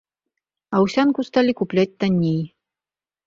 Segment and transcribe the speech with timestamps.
[0.77, 2.39] Аўсянку сталі купляць танней.